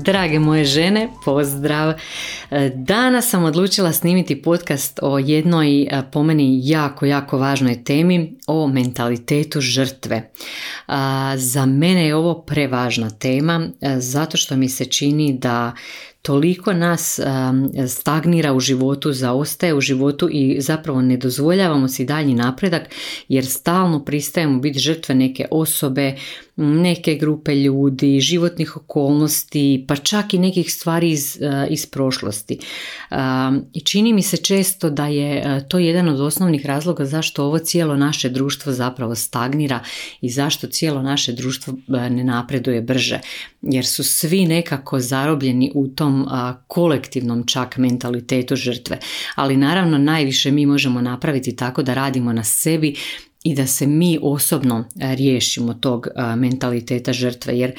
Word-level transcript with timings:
Drage 0.00 0.38
moje 0.38 0.64
žene, 0.64 1.08
pozdrav! 1.24 1.94
E, 2.50 2.70
danas 2.74 3.28
sam 3.30 3.44
odlučila 3.44 3.92
snimiti 3.92 4.42
podcast 4.42 4.98
o 5.02 5.18
jednoj 5.18 5.82
e, 5.82 6.02
po 6.12 6.22
meni 6.22 6.60
jako, 6.62 7.06
jako 7.06 7.38
važnoj 7.38 7.84
temi, 7.84 8.36
o 8.46 8.66
mentalitetu 8.68 9.60
žrtve. 9.60 10.30
Za 11.36 11.66
mene 11.66 12.06
je 12.06 12.14
ovo 12.14 12.42
prevažna 12.42 13.10
tema 13.10 13.68
e, 13.80 14.00
zato 14.00 14.36
što 14.36 14.56
mi 14.56 14.68
se 14.68 14.84
čini 14.84 15.38
da 15.38 15.72
toliko 16.22 16.72
nas 16.72 17.20
stagnira 17.88 18.52
u 18.52 18.60
životu, 18.60 19.12
zaostaje 19.12 19.74
u 19.74 19.80
životu 19.80 20.28
i 20.32 20.56
zapravo 20.60 21.02
ne 21.02 21.16
dozvoljavamo 21.16 21.88
si 21.88 22.04
dalji 22.04 22.34
napredak 22.34 22.82
jer 23.28 23.46
stalno 23.46 24.04
pristajemo 24.04 24.58
biti 24.58 24.78
žrtve 24.78 25.14
neke 25.14 25.46
osobe, 25.50 26.16
neke 26.56 27.14
grupe 27.14 27.54
ljudi, 27.54 28.20
životnih 28.20 28.76
okolnosti, 28.76 29.84
pa 29.88 29.96
čak 29.96 30.34
i 30.34 30.38
nekih 30.38 30.72
stvari 30.72 31.10
iz, 31.10 31.38
iz 31.70 31.86
prošlosti. 31.86 32.58
I 33.72 33.80
čini 33.80 34.12
mi 34.12 34.22
se 34.22 34.36
često 34.36 34.90
da 34.90 35.06
je 35.06 35.64
to 35.68 35.78
jedan 35.78 36.08
od 36.08 36.20
osnovnih 36.20 36.66
razloga 36.66 37.04
zašto 37.04 37.44
ovo 37.44 37.58
cijelo 37.58 37.96
naše 37.96 38.28
društvo 38.28 38.72
zapravo 38.72 39.14
stagnira 39.14 39.80
i 40.20 40.30
zašto 40.30 40.66
cijelo 40.66 41.02
naše 41.02 41.32
društvo 41.32 41.74
ne 41.88 42.24
napreduje 42.24 42.80
brže. 42.80 43.20
Jer 43.62 43.86
su 43.86 44.04
svi 44.04 44.46
nekako 44.46 45.00
zarobljeni 45.00 45.72
u 45.74 45.88
tom 45.88 46.07
kolektivnom 46.66 47.46
čak 47.46 47.76
mentalitetu 47.76 48.56
žrtve. 48.56 48.98
Ali 49.34 49.56
naravno 49.56 49.98
najviše 49.98 50.50
mi 50.50 50.66
možemo 50.66 51.00
napraviti 51.00 51.56
tako 51.56 51.82
da 51.82 51.94
radimo 51.94 52.32
na 52.32 52.44
sebi 52.44 52.94
i 53.44 53.54
da 53.54 53.66
se 53.66 53.86
mi 53.86 54.18
osobno 54.22 54.84
riješimo 54.96 55.74
tog 55.74 56.08
mentaliteta 56.36 57.12
žrtve 57.12 57.58
jer 57.58 57.72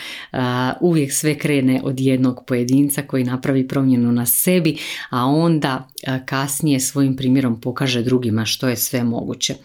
uvijek 0.82 1.14
sve 1.14 1.38
krene 1.38 1.82
od 1.84 2.00
jednog 2.00 2.44
pojedinca 2.48 3.02
koji 3.02 3.24
napravi 3.24 3.68
promjenu 3.68 4.12
na 4.12 4.26
sebi, 4.26 4.78
a 5.10 5.26
onda 5.26 5.88
kasnije 6.26 6.80
svojim 6.80 7.16
primjerom 7.16 7.62
pokaže 7.62 8.04
drugima 8.04 8.46
što 8.46 8.68
je 8.70 8.76
sve 8.76 9.04
moguće. 9.04 9.56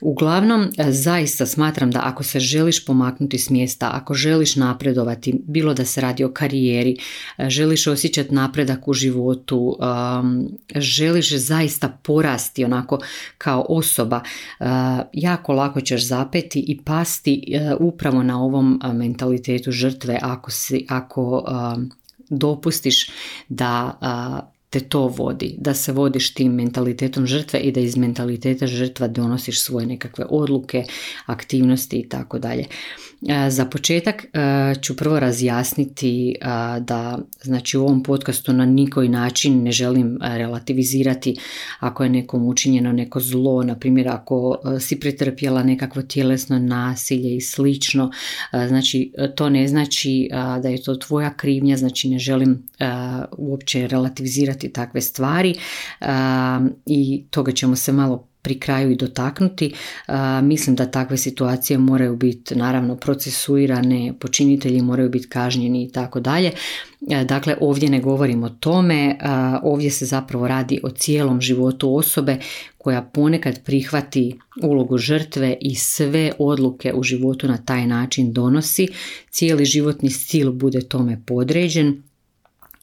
Uglavnom, 0.00 0.68
zaista 0.88 1.46
smatram 1.46 1.90
da 1.90 2.00
ako 2.04 2.22
se 2.22 2.40
želiš 2.40 2.84
pomaknuti 2.84 3.38
s 3.38 3.50
mjesta, 3.50 3.90
ako 3.92 4.14
želiš 4.14 4.56
napredovati, 4.56 5.40
bilo 5.46 5.74
da 5.74 5.84
se 5.84 6.00
radi 6.00 6.24
o 6.24 6.32
karijeri, 6.32 6.96
želiš 7.48 7.86
osjećati 7.86 8.34
napredak 8.34 8.88
u 8.88 8.92
životu, 8.92 9.76
želiš 10.74 11.36
zaista 11.36 11.98
porasti 12.02 12.64
onako 12.64 12.98
kao 13.38 13.66
osoba, 13.68 14.20
ja 15.12 15.38
jako 15.38 15.52
lako 15.52 15.80
ćeš 15.80 16.06
zapeti 16.06 16.64
i 16.68 16.78
pasti 16.84 17.44
e, 17.52 17.74
upravo 17.80 18.22
na 18.22 18.42
ovom 18.42 18.80
e, 18.84 18.92
mentalitetu 18.92 19.72
žrtve 19.72 20.18
ako, 20.22 20.50
si, 20.50 20.86
ako 20.88 21.44
e, 21.46 21.52
dopustiš 22.30 23.10
da 23.48 23.98
te 24.70 24.80
to 24.80 25.06
vodi, 25.08 25.54
da 25.58 25.74
se 25.74 25.92
vodiš 25.92 26.34
tim 26.34 26.52
mentalitetom 26.54 27.26
žrtve 27.26 27.60
i 27.60 27.72
da 27.72 27.80
iz 27.80 27.96
mentaliteta 27.96 28.66
žrtva 28.66 29.08
donosiš 29.08 29.62
svoje 29.62 29.86
nekakve 29.86 30.26
odluke, 30.30 30.84
aktivnosti 31.26 31.96
i 31.96 32.08
tako 32.08 32.38
dalje. 32.38 32.64
E, 33.26 33.50
za 33.50 33.64
početak 33.64 34.24
e, 34.24 34.28
ću 34.82 34.96
prvo 34.96 35.20
razjasniti 35.20 36.30
e, 36.30 36.34
da 36.80 37.18
znači 37.42 37.78
u 37.78 37.82
ovom 37.82 38.02
podcastu 38.02 38.52
na 38.52 38.64
nikoj 38.64 39.08
način 39.08 39.62
ne 39.62 39.72
želim 39.72 40.18
relativizirati 40.22 41.36
ako 41.78 42.04
je 42.04 42.10
nekom 42.10 42.46
učinjeno 42.46 42.92
neko 42.92 43.20
zlo, 43.20 43.62
na 43.62 43.78
primjer 43.78 44.08
ako 44.08 44.58
si 44.80 45.00
pretrpjela 45.00 45.62
nekakvo 45.62 46.02
tjelesno 46.02 46.58
nasilje 46.58 47.36
i 47.36 47.40
slično, 47.40 48.10
znači 48.68 49.12
to 49.34 49.48
ne 49.48 49.68
znači 49.68 50.28
da 50.62 50.68
je 50.68 50.82
to 50.82 50.94
tvoja 50.94 51.34
krivnja, 51.34 51.76
znači 51.76 52.08
ne 52.08 52.18
želim 52.18 52.68
uopće 53.38 53.86
relativizirati 53.86 54.72
takve 54.72 55.00
stvari 55.00 55.54
i 56.86 57.24
toga 57.30 57.52
ćemo 57.52 57.76
se 57.76 57.92
malo 57.92 58.27
pri 58.42 58.60
kraju 58.60 58.90
i 58.90 58.96
dotaknuti. 58.96 59.74
Mislim 60.42 60.76
da 60.76 60.90
takve 60.90 61.16
situacije 61.16 61.78
moraju 61.78 62.16
biti 62.16 62.54
naravno 62.54 62.96
procesuirane, 62.96 64.12
počinitelji 64.20 64.82
moraju 64.82 65.10
biti 65.10 65.28
kažnjeni 65.28 65.84
i 65.84 65.92
tako 65.92 66.20
dalje. 66.20 66.52
Dakle, 67.24 67.56
ovdje 67.60 67.90
ne 67.90 68.00
govorim 68.00 68.42
o 68.42 68.48
tome, 68.48 69.18
ovdje 69.62 69.90
se 69.90 70.06
zapravo 70.06 70.48
radi 70.48 70.80
o 70.82 70.90
cijelom 70.90 71.40
životu 71.40 71.96
osobe 71.96 72.36
koja 72.78 73.02
ponekad 73.02 73.64
prihvati 73.64 74.34
ulogu 74.62 74.98
žrtve 74.98 75.56
i 75.60 75.74
sve 75.74 76.32
odluke 76.38 76.92
u 76.94 77.02
životu 77.02 77.48
na 77.48 77.56
taj 77.56 77.86
način 77.86 78.32
donosi, 78.32 78.88
cijeli 79.30 79.64
životni 79.64 80.10
stil 80.10 80.52
bude 80.52 80.80
tome 80.80 81.22
podređen 81.26 82.02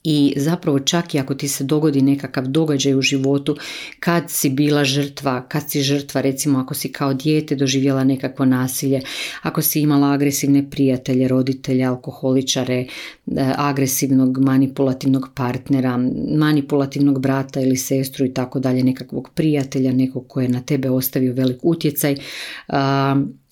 i 0.08 0.34
zapravo 0.38 0.80
čak 0.80 1.16
i 1.16 1.20
ako 1.20 1.36
ti 1.36 1.48
se 1.48 1.64
dogodi 1.64 2.02
nekakav 2.02 2.48
događaj 2.48 2.96
u 2.96 3.02
životu 3.02 3.58
kad 4.00 4.24
si 4.28 4.50
bila 4.50 4.84
žrtva, 4.84 5.48
kad 5.48 5.72
si 5.72 5.82
žrtva 5.82 6.22
recimo 6.22 6.60
ako 6.60 6.74
si 6.74 6.92
kao 6.92 7.14
dijete 7.14 7.56
doživjela 7.56 8.04
nekakvo 8.04 8.46
nasilje, 8.46 9.02
ako 9.42 9.62
si 9.62 9.82
imala 9.82 10.12
agresivne 10.12 10.70
prijatelje, 10.70 11.28
roditelje, 11.28 11.84
alkoholičare, 11.84 12.76
e, 12.76 12.88
agresivnog 13.58 14.38
manipulativnog 14.38 15.30
partnera, 15.36 15.98
manipulativnog 16.38 17.20
brata 17.20 17.62
ili 17.62 17.78
sestru 17.78 18.26
i 18.26 18.34
tako 18.34 18.60
dalje, 18.60 18.84
nekakvog 18.84 19.30
prijatelja, 19.36 19.92
nekog 19.92 20.28
koje 20.28 20.46
je 20.46 20.50
na 20.50 20.62
tebe 20.62 20.90
ostavio 20.90 21.34
velik 21.34 21.58
utjecaj 21.62 22.16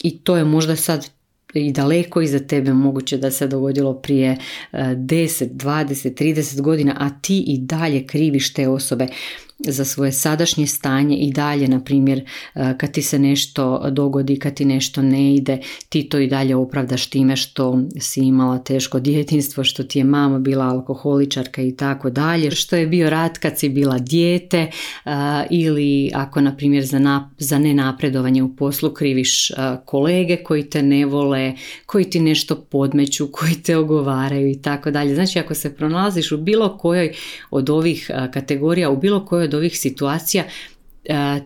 i 0.03 0.18
to 0.18 0.38
je 0.38 0.44
možda 0.44 0.75
sad 0.75 1.09
i 1.53 1.72
daleko 1.72 2.22
iza 2.22 2.40
tebe 2.40 2.74
moguće 2.74 3.18
da 3.18 3.31
se 3.31 3.47
dogodilo 3.47 3.94
prije 3.94 4.38
10, 4.72 5.50
20, 5.50 6.14
30 6.14 6.62
godina, 6.62 6.96
a 7.00 7.09
ti 7.22 7.44
i 7.47 7.58
dalje 7.58 8.08
kriviš 8.08 8.53
te 8.53 8.68
osobe 8.68 9.08
za 9.59 9.86
svoje 9.86 10.12
sadašnje 10.12 10.68
stanje 10.68 11.18
i 11.18 11.31
dalje, 11.31 11.68
na 11.68 11.80
primjer, 11.80 12.19
e, 12.19 12.75
kad 12.78 12.91
ti 12.91 13.02
se 13.02 13.19
nešto 13.19 13.90
dogodi, 13.91 14.40
kad 14.40 14.53
ti 14.53 14.66
nešto 14.66 15.02
ne 15.02 15.36
ide, 15.36 15.58
ti 15.90 16.09
to 16.09 16.19
i 16.19 16.28
dalje 16.28 16.56
opravdaš 16.56 17.09
time 17.09 17.36
što 17.36 17.80
si 18.00 18.19
imala 18.19 18.59
teško 18.59 19.00
djetinstvo, 19.00 19.63
što 19.63 19.84
ti 19.84 20.00
je 20.00 20.03
mama 20.03 20.40
bila 20.40 20.66
alkoholičarka 20.66 21.62
i 21.62 21.75
tako 21.75 22.09
dalje, 22.09 22.52
što 22.52 22.75
je 22.75 22.88
bio 22.88 23.09
rat 23.09 23.38
kad 23.38 23.59
si 23.59 23.69
bila 23.69 23.97
dijete 23.97 24.58
e, 24.58 24.69
ili 25.50 26.12
ako, 26.13 26.42
na 26.42 26.56
primjer, 26.56 26.86
za, 26.86 27.30
za 27.38 27.59
nenapredovanje 27.59 28.44
u 28.44 28.56
poslu 28.56 28.90
kriviš 28.90 29.52
e, 29.52 29.53
kolege 29.86 30.38
koji 30.38 30.69
te 30.69 30.84
ne 30.84 31.06
vole, 31.06 31.53
koji 31.86 32.09
ti 32.09 32.19
nešto 32.19 32.56
podmeću, 32.56 33.31
koji 33.38 33.56
te 33.56 33.78
ogovaraju 33.78 34.50
i 34.50 34.62
tako 34.62 34.92
dalje. 34.92 35.16
Znači, 35.16 35.40
ako 35.40 35.53
se 35.53 35.75
pronalaziš 35.75 36.31
u 36.31 36.38
bilo 36.38 36.78
kojoj 36.78 37.13
od 37.52 37.69
ovih 37.69 38.12
kategorija, 38.34 38.90
u 38.90 38.97
bilo 38.97 39.25
kojoj 39.25 39.53
od 39.53 39.58
ovih 39.58 39.80
situacija 39.80 40.44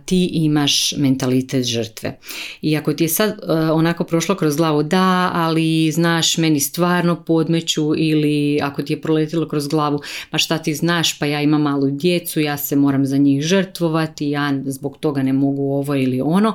ti 0.05 0.29
imaš 0.33 0.93
mentalitet 0.97 1.65
žrtve. 1.65 2.19
I 2.61 2.77
ako 2.77 2.93
ti 2.93 3.03
je 3.03 3.09
sad 3.09 3.39
onako 3.71 4.03
prošlo 4.03 4.35
kroz 4.35 4.55
glavu 4.55 4.83
da, 4.83 5.31
ali 5.33 5.91
znaš 5.91 6.37
meni 6.37 6.59
stvarno 6.59 7.23
podmeću 7.23 7.93
ili 7.97 8.59
ako 8.61 8.81
ti 8.81 8.93
je 8.93 9.01
proletilo 9.01 9.47
kroz 9.47 9.67
glavu 9.67 10.01
pa 10.31 10.37
šta 10.37 10.57
ti 10.57 10.73
znaš 10.73 11.19
pa 11.19 11.25
ja 11.25 11.41
imam 11.41 11.61
malu 11.61 11.89
djecu, 11.91 12.39
ja 12.39 12.57
se 12.57 12.75
moram 12.75 13.05
za 13.05 13.17
njih 13.17 13.41
žrtvovati, 13.41 14.29
ja 14.29 14.53
zbog 14.65 14.97
toga 14.97 15.23
ne 15.23 15.33
mogu 15.33 15.73
ovo 15.73 15.95
ili 15.95 16.21
ono, 16.21 16.53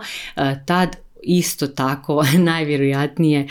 tad 0.67 0.97
isto 1.23 1.67
tako 1.67 2.25
najvjerojatnije 2.39 3.49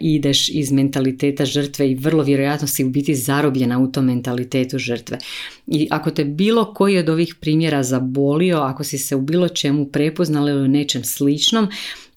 ideš 0.00 0.48
iz 0.48 0.72
mentaliteta 0.72 1.44
žrtve 1.44 1.90
i 1.90 1.94
vrlo 1.94 2.22
vjerojatno 2.22 2.66
si 2.66 2.84
u 2.84 2.90
biti 2.90 3.14
zarobljena 3.14 3.78
u 3.78 3.92
tom 3.92 4.04
mentalitetu 4.04 4.78
žrtve. 4.78 5.18
I 5.66 5.88
ako 5.90 6.10
te 6.10 6.24
bilo 6.24 6.74
koji 6.74 6.98
od 6.98 7.08
ovih 7.08 7.34
primjera 7.40 7.82
zabolio, 7.82 8.58
ako 8.58 8.84
si 8.84 8.98
se 8.98 9.16
u 9.16 9.20
bilo 9.20 9.48
čemu 9.48 9.86
prepoznala 9.86 10.50
ili 10.50 10.64
u 10.64 10.68
nečem 10.68 11.04
sličnom, 11.04 11.68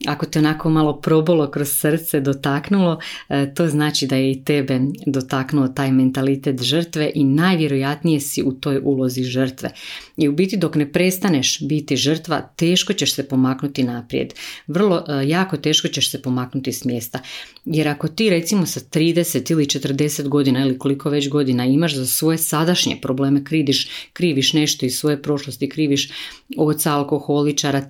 ako 0.05 0.25
te 0.25 0.39
onako 0.39 0.69
malo 0.69 1.01
probolo 1.01 1.51
kroz 1.51 1.69
srce 1.69 2.19
dotaknulo, 2.19 2.99
e, 3.29 3.53
to 3.53 3.67
znači 3.67 4.07
da 4.07 4.15
je 4.15 4.31
i 4.31 4.43
tebe 4.43 4.79
dotaknuo 5.05 5.67
taj 5.67 5.91
mentalitet 5.91 6.61
žrtve 6.61 7.11
i 7.15 7.23
najvjerojatnije 7.23 8.19
si 8.19 8.43
u 8.43 8.51
toj 8.51 8.81
ulozi 8.83 9.23
žrtve. 9.23 9.69
I 10.17 10.27
u 10.27 10.31
biti 10.31 10.57
dok 10.57 10.75
ne 10.75 10.91
prestaneš 10.91 11.59
biti 11.61 11.95
žrtva, 11.95 12.41
teško 12.55 12.93
ćeš 12.93 13.13
se 13.13 13.27
pomaknuti 13.27 13.83
naprijed. 13.83 14.33
Vrlo 14.67 15.03
e, 15.07 15.27
jako 15.27 15.57
teško 15.57 15.87
ćeš 15.87 16.11
se 16.11 16.21
pomaknuti 16.21 16.73
s 16.73 16.85
mjesta. 16.85 17.19
Jer 17.65 17.87
ako 17.87 18.07
ti 18.07 18.29
recimo 18.29 18.65
sa 18.65 18.79
30 18.79 19.51
ili 19.51 19.65
40 19.65 20.27
godina 20.27 20.65
ili 20.65 20.79
koliko 20.79 21.09
već 21.09 21.29
godina 21.29 21.65
imaš 21.65 21.95
za 21.95 22.05
svoje 22.05 22.37
sadašnje 22.37 22.97
probleme, 23.01 23.43
kriviš, 23.43 23.89
kriviš 24.13 24.53
nešto 24.53 24.85
iz 24.85 24.97
svoje 24.97 25.21
prošlosti, 25.21 25.69
kriviš 25.69 26.09
oca 26.57 26.93
alkoholičara, 26.93 27.87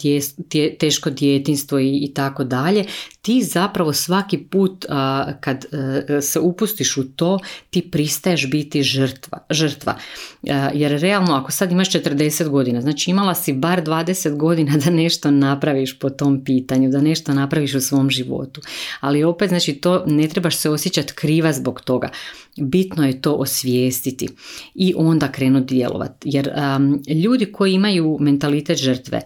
teško 0.80 1.10
djetinstvo 1.10 1.80
i, 1.80 1.97
i 2.04 2.14
tako 2.14 2.44
dalje, 2.44 2.86
ti 3.22 3.44
zapravo 3.44 3.94
svaki 3.94 4.38
put 4.38 4.86
kad 5.40 5.66
e, 5.66 6.22
se 6.22 6.40
upustiš 6.40 6.98
u 6.98 7.04
to, 7.04 7.40
ti 7.70 7.90
pristaješ 7.92 8.50
biti 8.50 8.84
žrtva. 8.84 9.38
žrtva. 9.50 9.96
jer 10.74 11.02
realno, 11.02 11.36
ako 11.36 11.52
sad 11.52 11.72
imaš 11.72 11.92
40 11.92 12.50
godina, 12.50 12.82
znači 12.82 13.12
imala 13.12 13.36
si 13.36 13.54
bar 13.54 13.84
20 13.84 14.38
godina 14.38 14.78
da 14.78 14.90
nešto 14.90 15.32
napraviš 15.32 16.00
po 16.00 16.10
tom 16.10 16.44
pitanju, 16.44 16.90
da 16.90 17.02
nešto 17.02 17.34
napraviš 17.34 17.74
u 17.74 17.82
svom 17.82 18.10
životu. 18.10 18.62
Ali 19.00 19.24
opet, 19.24 19.50
znači, 19.50 19.74
to 19.74 20.04
ne 20.08 20.28
trebaš 20.28 20.58
se 20.58 20.70
osjećati 20.70 21.14
kriva 21.14 21.54
zbog 21.54 21.82
toga. 21.82 22.10
Bitno 22.58 23.08
je 23.08 23.22
to 23.22 23.34
osvijestiti 23.34 24.28
i 24.76 24.94
onda 24.98 25.32
krenuti 25.32 25.76
djelovati. 25.76 26.30
Jer 26.32 26.52
ljudi 27.24 27.46
koji 27.46 27.74
imaju 27.74 28.18
mentalitet 28.20 28.78
žrtve, 28.78 29.22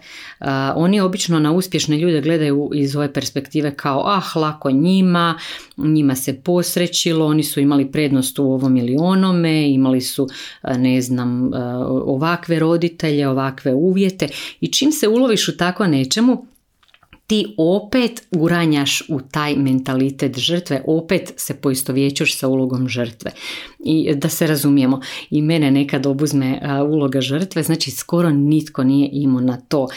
oni 0.74 1.00
obično 1.00 1.38
na 1.38 1.52
uspješne 1.52 1.98
ljude 1.98 2.20
gledaju 2.20 2.61
iz 2.74 2.96
ove 2.96 3.12
perspektive 3.12 3.74
kao 3.74 4.02
ah, 4.06 4.38
lako 4.38 4.70
njima, 4.70 5.38
njima 5.76 6.14
se 6.14 6.40
posrećilo, 6.40 7.26
oni 7.26 7.42
su 7.42 7.60
imali 7.60 7.92
prednost 7.92 8.38
u 8.38 8.44
ovom 8.44 8.76
ili 8.76 8.96
onome, 8.98 9.70
imali 9.70 10.00
su, 10.00 10.28
ne 10.78 11.00
znam, 11.00 11.50
ovakve 12.06 12.58
roditelje, 12.58 13.28
ovakve 13.28 13.74
uvjete. 13.74 14.28
I 14.60 14.72
čim 14.72 14.92
se 14.92 15.08
uloviš 15.08 15.48
u 15.48 15.56
tako 15.56 15.86
nečemu, 15.86 16.46
ti 17.26 17.54
opet 17.58 18.26
uranjaš 18.30 19.02
u 19.08 19.20
taj 19.20 19.56
mentalitet 19.56 20.38
žrtve, 20.38 20.82
opet 20.86 21.32
se 21.36 21.54
poistovjećuš 21.54 22.38
sa 22.38 22.48
ulogom 22.48 22.88
žrtve. 22.88 23.30
I 23.78 24.14
da 24.14 24.28
se 24.28 24.46
razumijemo, 24.46 25.00
i 25.30 25.42
mene 25.42 25.70
nekad 25.70 26.06
obuzme 26.06 26.60
uloga 26.88 27.20
žrtve, 27.20 27.62
znači 27.62 27.90
skoro 27.90 28.30
nitko 28.30 28.84
nije 28.84 29.08
imao 29.12 29.40
na 29.40 29.56
to. 29.56 29.88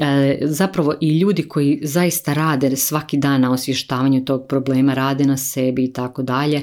E, 0.00 0.38
zapravo 0.42 0.94
i 1.00 1.18
ljudi 1.18 1.48
koji 1.48 1.80
zaista 1.82 2.32
rade 2.32 2.76
svaki 2.76 3.16
dan 3.16 3.40
na 3.40 3.52
osvještavanju 3.52 4.24
tog 4.24 4.46
problema, 4.48 4.94
rade 4.94 5.24
na 5.24 5.36
sebi 5.36 5.84
i 5.84 5.92
tako 5.92 6.22
dalje, 6.22 6.62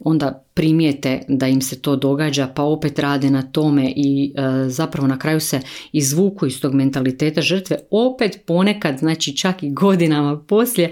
onda 0.00 0.44
primijete 0.60 1.20
da 1.28 1.46
im 1.46 1.60
se 1.60 1.82
to 1.82 1.96
događa 1.96 2.48
pa 2.54 2.62
opet 2.62 2.98
rade 2.98 3.30
na 3.30 3.42
tome 3.42 3.92
i 3.96 4.32
e, 4.36 4.68
zapravo 4.68 5.08
na 5.08 5.18
kraju 5.18 5.40
se 5.40 5.60
izvuku 5.92 6.46
iz 6.46 6.60
tog 6.60 6.74
mentaliteta 6.74 7.40
žrtve 7.40 7.76
opet 7.90 8.40
ponekad 8.46 8.98
znači 8.98 9.36
čak 9.36 9.62
i 9.62 9.70
godinama 9.70 10.38
poslije 10.38 10.90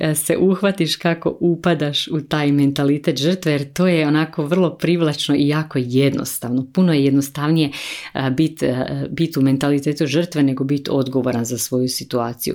E, 0.00 0.14
se 0.14 0.36
uhvatiš 0.38 0.96
kako 0.96 1.36
upadaš 1.40 2.08
u 2.08 2.20
taj 2.20 2.52
mentalitet 2.52 3.18
žrtve 3.18 3.52
jer 3.52 3.72
to 3.72 3.86
je 3.86 4.06
onako 4.06 4.44
vrlo 4.44 4.76
privlačno 4.76 5.34
i 5.34 5.48
jako 5.48 5.78
jednostavno. 5.78 6.66
Puno 6.72 6.92
je 6.92 7.04
jednostavnije 7.04 7.70
e, 8.14 8.30
biti 8.30 8.66
e, 8.66 9.06
bit 9.10 9.36
u 9.36 9.42
mentalitetu 9.42 10.06
žrtve 10.06 10.42
nego 10.42 10.64
biti 10.64 10.90
odgovoran 10.90 11.44
za 11.44 11.58
svoju 11.58 11.88
situaciju. 11.88 12.54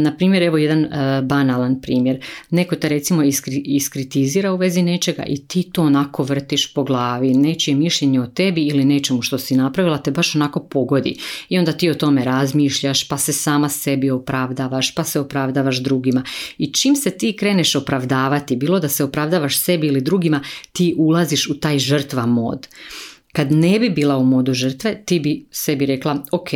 Na 0.00 0.16
primjer, 0.16 0.42
evo 0.42 0.58
jedan 0.58 0.86
banalan 1.22 1.80
primjer. 1.80 2.24
Neko 2.50 2.76
te 2.76 2.88
recimo 2.88 3.22
iskritizira 3.64 4.52
u 4.52 4.56
vezi 4.56 4.82
nečega 4.82 5.22
i 5.22 5.46
ti 5.46 5.70
to 5.72 5.82
onako 5.82 6.22
vrtiš 6.22 6.74
po 6.74 6.84
glavi. 6.84 7.34
Nečije 7.34 7.74
mišljenje 7.74 8.20
o 8.20 8.26
tebi 8.26 8.62
ili 8.62 8.84
nečemu 8.84 9.22
što 9.22 9.38
si 9.38 9.56
napravila 9.56 9.98
te 9.98 10.10
baš 10.10 10.34
onako 10.34 10.60
pogodi. 10.60 11.16
I 11.48 11.58
onda 11.58 11.72
ti 11.72 11.90
o 11.90 11.94
tome 11.94 12.24
razmišljaš, 12.24 13.08
pa 13.08 13.18
se 13.18 13.32
sama 13.32 13.68
sebi 13.68 14.10
opravdavaš, 14.10 14.94
pa 14.94 15.04
se 15.04 15.20
opravdavaš 15.20 15.82
drugima. 15.82 16.22
I 16.58 16.72
čim 16.72 16.96
se 16.96 17.10
ti 17.10 17.36
kreneš 17.36 17.74
opravdavati, 17.74 18.56
bilo 18.56 18.80
da 18.80 18.88
se 18.88 19.04
opravdavaš 19.04 19.58
sebi 19.58 19.86
ili 19.86 20.00
drugima, 20.00 20.40
ti 20.72 20.94
ulaziš 20.98 21.50
u 21.50 21.60
taj 21.60 21.78
žrtva 21.78 22.26
mod. 22.26 22.68
Kad 23.32 23.52
ne 23.52 23.78
bi 23.78 23.90
bila 23.90 24.16
u 24.16 24.24
modu 24.24 24.54
žrtve, 24.54 25.02
ti 25.04 25.20
bi 25.20 25.46
sebi 25.50 25.86
rekla, 25.86 26.24
ok, 26.32 26.48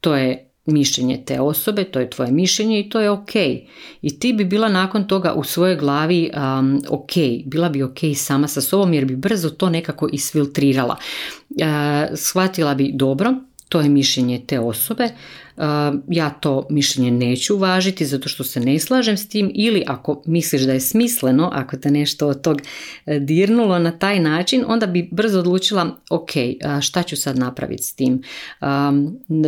to 0.00 0.16
je 0.16 0.45
mišljenje 0.66 1.24
te 1.24 1.40
osobe, 1.40 1.84
to 1.84 2.00
je 2.00 2.10
tvoje 2.10 2.30
mišljenje 2.30 2.80
i 2.80 2.90
to 2.90 3.00
je 3.00 3.10
ok. 3.10 3.36
I 4.02 4.18
ti 4.18 4.32
bi 4.32 4.44
bila 4.44 4.68
nakon 4.68 5.08
toga 5.08 5.32
u 5.32 5.44
svojoj 5.44 5.76
glavi 5.76 6.30
um, 6.34 6.82
ok, 6.88 7.12
bila 7.44 7.68
bi 7.68 7.82
ok 7.82 7.98
sama 8.16 8.48
sa 8.48 8.60
sobom 8.60 8.94
jer 8.94 9.04
bi 9.04 9.16
brzo 9.16 9.50
to 9.50 9.70
nekako 9.70 10.08
isfiltrirala. 10.12 10.96
Uh, 11.50 12.16
shvatila 12.16 12.74
bi 12.74 12.92
dobro, 12.94 13.34
to 13.68 13.80
je 13.80 13.88
mišljenje 13.88 14.40
te 14.46 14.60
osobe, 14.60 15.08
ja 16.08 16.30
to 16.30 16.66
mišljenje 16.70 17.10
neću 17.10 17.54
uvažiti 17.54 18.06
zato 18.06 18.28
što 18.28 18.44
se 18.44 18.60
ne 18.60 18.78
slažem 18.78 19.16
s 19.16 19.28
tim 19.28 19.50
ili 19.54 19.84
ako 19.86 20.22
misliš 20.26 20.62
da 20.62 20.72
je 20.72 20.80
smisleno, 20.80 21.50
ako 21.52 21.76
te 21.76 21.90
nešto 21.90 22.28
od 22.28 22.40
tog 22.40 22.60
e, 23.06 23.18
dirnulo 23.18 23.78
na 23.78 23.98
taj 23.98 24.20
način, 24.20 24.64
onda 24.68 24.86
bi 24.86 25.08
brzo 25.12 25.38
odlučila 25.38 25.96
ok, 26.10 26.30
šta 26.80 27.02
ću 27.02 27.16
sad 27.16 27.38
napraviti 27.38 27.82
s 27.82 27.94
tim. 27.94 28.22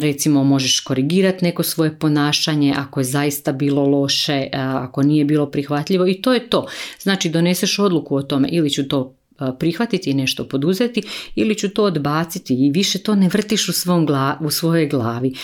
Recimo 0.01 0.45
možeš 0.45 0.81
korigirati 0.81 1.45
neko 1.45 1.63
svoje 1.63 1.99
ponašanje 1.99 2.75
ako 2.77 3.01
je 3.01 3.05
zaista 3.05 3.53
bilo 3.53 3.87
loše, 3.87 4.47
ako 4.53 5.03
nije 5.03 5.25
bilo 5.25 5.51
prihvatljivo 5.51 6.07
i 6.07 6.23
to 6.23 6.33
je 6.33 6.51
to. 6.51 6.67
Znači 7.01 7.29
doneseš 7.29 7.79
odluku 7.79 8.17
o 8.17 8.23
tome 8.23 8.49
ili 8.53 8.71
ću 8.71 8.89
to 8.89 9.18
prihvatiti 9.59 10.11
i 10.11 10.15
nešto 10.15 10.49
poduzeti 10.49 11.03
ili 11.35 11.55
ću 11.55 11.69
to 11.69 11.85
odbaciti 11.85 12.55
i 12.55 12.71
više 12.71 12.99
to 12.99 13.15
ne 13.15 13.29
vrtiš 13.29 13.69
u, 13.69 13.73
svom 13.73 14.09
u 14.41 14.51
svojoj 14.51 14.89
glavi. 14.89 15.35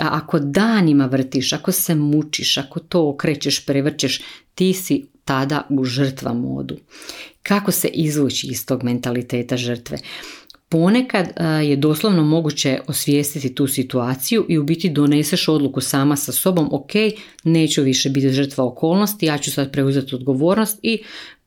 A 0.00 0.08
ako 0.12 0.38
danima 0.38 1.06
vrtiš, 1.06 1.52
ako 1.52 1.72
se 1.72 1.94
mučiš, 1.94 2.58
ako 2.58 2.80
to 2.80 3.08
okrećeš, 3.08 3.66
prevrćeš, 3.66 4.20
ti 4.54 4.72
si 4.72 5.06
tada 5.24 5.66
u 5.70 5.84
žrtva 5.84 6.32
modu. 6.32 6.76
Kako 7.42 7.70
se 7.70 7.88
izvući 7.88 8.46
iz 8.46 8.66
tog 8.66 8.84
mentaliteta 8.84 9.56
žrtve? 9.56 9.98
Ponekad 10.68 11.28
je 11.62 11.76
doslovno 11.76 12.24
moguće 12.24 12.78
osvijestiti 12.86 13.54
tu 13.54 13.66
situaciju 13.66 14.46
i 14.48 14.58
u 14.58 14.64
biti 14.64 14.90
doneseš 14.90 15.48
odluku 15.48 15.80
sama 15.80 16.16
sa 16.16 16.32
sobom, 16.32 16.68
ok, 16.72 16.90
neću 17.44 17.82
više 17.82 18.10
biti 18.10 18.28
žrtva 18.28 18.64
okolnosti, 18.64 19.26
ja 19.26 19.38
ću 19.38 19.50
sad 19.50 19.72
preuzeti 19.72 20.14
odgovornost 20.14 20.78
i 20.82 21.02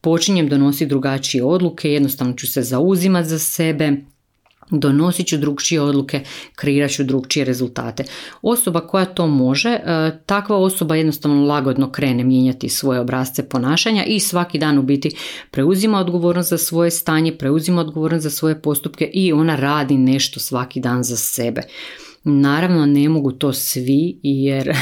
počinjem 0.08 0.50
donositi 0.50 0.86
drugačije 0.86 1.44
odluke, 1.44 1.92
jednostavno 1.92 2.34
ću 2.34 2.48
se 2.48 2.62
zauzimati 2.62 3.28
za 3.30 3.40
sebe, 3.40 3.92
donosit 4.70 5.28
ću 5.28 5.38
drugčije 5.38 5.82
odluke, 5.82 6.22
kreirat 6.56 6.92
ću 6.92 7.04
drugčije 7.04 7.46
rezultate. 7.46 8.04
Osoba 8.42 8.88
koja 8.88 9.06
to 9.06 9.28
može, 9.28 9.70
e, 9.70 10.20
takva 10.26 10.58
osoba 10.58 10.96
jednostavno 10.96 11.46
lagodno 11.46 11.92
krene 11.92 12.24
mijenjati 12.24 12.70
svoje 12.70 13.00
obrazce 13.00 13.50
ponašanja 13.50 14.04
i 14.06 14.20
svaki 14.20 14.60
dan 14.60 14.78
u 14.78 14.82
biti 14.82 15.12
preuzima 15.52 16.00
odgovornost 16.00 16.50
za 16.50 16.58
svoje 16.58 16.92
stanje, 16.92 17.38
preuzima 17.38 17.82
odgovornost 17.82 18.24
za 18.24 18.30
svoje 18.30 18.62
postupke 18.62 19.10
i 19.14 19.34
ona 19.34 19.56
radi 19.56 19.98
nešto 19.98 20.40
svaki 20.40 20.80
dan 20.80 21.04
za 21.04 21.18
sebe. 21.18 21.62
Naravno 22.24 22.86
ne 22.86 23.10
mogu 23.10 23.32
to 23.32 23.54
svi 23.54 24.20
jer 24.24 24.76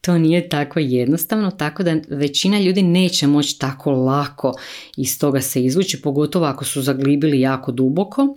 to 0.00 0.18
nije 0.18 0.48
tako 0.48 0.80
jednostavno, 0.80 1.50
tako 1.50 1.82
da 1.82 1.96
većina 2.08 2.60
ljudi 2.60 2.82
neće 2.82 3.26
moći 3.26 3.58
tako 3.58 3.90
lako 3.90 4.54
iz 4.96 5.18
toga 5.18 5.40
se 5.40 5.64
izvući, 5.64 6.02
pogotovo 6.02 6.46
ako 6.46 6.64
su 6.64 6.82
zaglibili 6.82 7.40
jako 7.40 7.72
duboko 7.72 8.36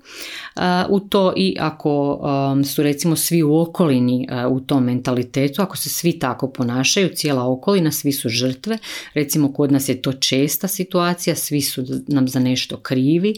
u 0.90 1.00
to 1.00 1.34
i 1.38 1.56
ako 1.60 2.14
um, 2.54 2.64
su 2.64 2.84
recimo 2.84 3.16
svi 3.16 3.44
u 3.44 3.60
okolini 3.60 4.28
u 4.50 4.60
tom 4.60 4.84
mentalitetu, 4.84 5.62
ako 5.62 5.78
se 5.78 5.90
svi 5.90 6.20
tako 6.20 6.52
ponašaju, 6.52 7.10
cijela 7.16 7.48
okolina, 7.48 7.92
svi 7.92 8.12
su 8.12 8.30
žrtve, 8.30 8.78
recimo 9.14 9.54
kod 9.54 9.72
nas 9.72 9.90
je 9.90 10.02
to 10.02 10.14
česta 10.14 10.68
situacija, 10.68 11.36
svi 11.36 11.62
su 11.62 11.86
nam 12.08 12.28
za 12.28 12.40
nešto 12.40 12.78
krivi. 12.78 13.34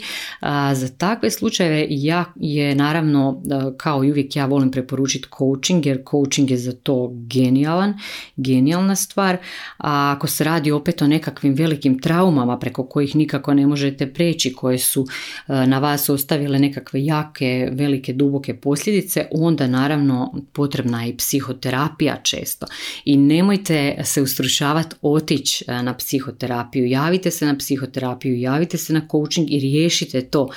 Za 0.74 0.90
takve 0.98 1.32
slučajeve 1.32 1.88
ja 1.90 2.26
je 2.36 2.76
naravno, 2.76 3.42
kao 3.78 4.04
i 4.04 4.12
uvijek 4.12 4.36
ja 4.36 4.46
volim 4.46 4.72
preporučiti 4.72 5.28
coaching, 5.38 5.86
jer 5.86 6.04
coaching 6.12 6.52
je 6.52 6.58
za 6.58 6.74
to 6.74 7.12
genijalan 7.14 7.94
genijalna 8.38 8.96
stvar, 8.96 9.38
a 9.78 10.14
ako 10.18 10.28
se 10.28 10.44
radi 10.44 10.72
opet 10.72 11.02
o 11.02 11.08
nekakvim 11.08 11.54
velikim 11.54 12.00
traumama 12.00 12.60
preko 12.60 12.86
kojih 12.86 13.16
nikako 13.16 13.54
ne 13.54 13.68
možete 13.68 14.14
preći, 14.14 14.54
koje 14.54 14.78
su 14.78 15.08
e, 15.48 15.68
na 15.68 15.80
vas 15.80 16.10
ostavile 16.10 16.60
nekakve 16.60 17.06
jake, 17.06 17.70
velike, 17.72 18.14
duboke 18.14 18.54
posljedice, 18.54 19.28
onda 19.32 19.68
naravno 19.68 20.34
potrebna 20.54 21.04
je 21.04 21.10
i 21.10 21.18
psihoterapija 21.18 22.18
često. 22.24 22.66
I 23.06 23.18
nemojte 23.18 23.98
se 24.04 24.22
ustručavati 24.22 24.96
otići 25.02 25.66
e, 25.68 25.84
na 25.84 25.94
psihoterapiju, 25.98 26.86
javite 26.86 27.32
se 27.32 27.46
na 27.46 27.58
psihoterapiju, 27.58 28.40
javite 28.40 28.78
se 28.78 28.94
na 28.94 29.08
coaching 29.12 29.52
i 29.52 29.60
riješite 29.60 30.22
to. 30.22 30.50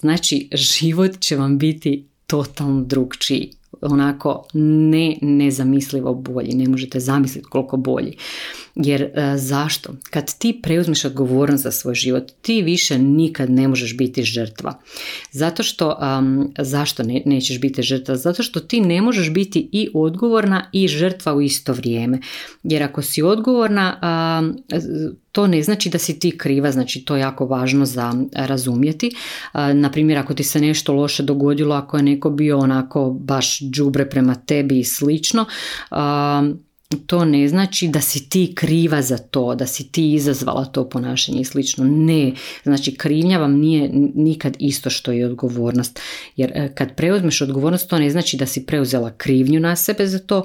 Znači, 0.00 0.48
život 0.52 1.20
će 1.20 1.36
vam 1.36 1.58
biti 1.58 2.06
totalno 2.26 2.84
drugčiji 2.84 3.50
onako 3.82 4.46
ne 4.52 5.16
nezamislivo 5.20 6.14
bolji, 6.14 6.54
ne 6.54 6.68
možete 6.68 7.00
zamisliti 7.00 7.46
koliko 7.50 7.76
bolji. 7.76 8.16
Jer 8.74 9.02
e, 9.02 9.36
zašto? 9.36 9.92
Kad 10.10 10.38
ti 10.38 10.60
preuzmeš 10.62 11.04
odgovornost 11.04 11.62
za 11.62 11.70
svoj 11.70 11.94
život, 11.94 12.32
ti 12.42 12.62
više 12.62 12.98
nikad 12.98 13.50
ne 13.50 13.68
možeš 13.68 13.96
biti 13.96 14.22
žrtva. 14.22 14.78
Zato 15.30 15.62
što, 15.62 15.98
zašto 16.58 17.02
ne, 17.02 17.22
nećeš 17.26 17.60
biti 17.60 17.82
žrtva? 17.82 18.16
Zato 18.16 18.42
što 18.42 18.60
ti 18.60 18.80
ne 18.80 19.02
možeš 19.02 19.30
biti 19.30 19.68
i 19.72 19.88
odgovorna 19.94 20.70
i 20.72 20.88
žrtva 20.88 21.34
u 21.34 21.40
isto 21.42 21.72
vrijeme. 21.72 22.18
Jer 22.62 22.82
ako 22.82 23.02
si 23.02 23.22
odgovorna, 23.22 23.98
to 25.32 25.46
ne 25.46 25.62
znači 25.62 25.90
da 25.90 25.98
si 25.98 26.18
ti 26.18 26.38
kriva, 26.38 26.72
znači 26.72 27.04
to 27.04 27.16
je 27.16 27.20
jako 27.20 27.46
važno 27.46 27.86
za 27.86 28.14
razumjeti. 28.32 29.10
Na 29.54 29.90
primjer, 29.90 30.18
ako 30.18 30.34
ti 30.34 30.44
se 30.44 30.60
nešto 30.60 30.92
loše 30.92 31.22
dogodilo, 31.22 31.74
ako 31.74 31.96
je 31.96 32.02
neko 32.02 32.30
bio 32.30 32.58
onako 32.58 33.10
baš 33.10 33.60
džubre 33.60 34.10
prema 34.10 34.34
tebi 34.34 34.78
i 34.78 34.84
slično, 34.84 35.46
to 37.06 37.24
ne 37.24 37.48
znači 37.48 37.88
da 37.88 38.00
si 38.00 38.28
ti 38.28 38.52
kriva 38.54 39.02
za 39.02 39.18
to, 39.18 39.54
da 39.54 39.66
si 39.66 39.92
ti 39.92 40.12
izazvala 40.12 40.64
to 40.64 40.88
ponašanje 40.88 41.40
i 41.40 41.44
slično. 41.44 41.84
Ne, 41.84 42.32
znači 42.64 42.94
krivnja 42.94 43.38
vam 43.38 43.52
nije 43.52 43.90
nikad 44.14 44.56
isto 44.58 44.90
što 44.90 45.12
i 45.12 45.24
odgovornost. 45.24 46.00
Jer 46.36 46.52
e, 46.54 46.74
kad 46.74 46.96
preuzmeš 46.96 47.40
odgovornost, 47.40 47.88
to 47.88 47.98
ne 47.98 48.10
znači 48.10 48.36
da 48.36 48.46
si 48.46 48.66
preuzela 48.66 49.10
krivnju 49.10 49.60
na 49.60 49.76
sebe 49.76 50.06
za 50.06 50.18
to, 50.18 50.44